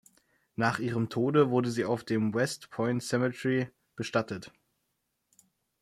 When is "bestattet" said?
3.95-4.51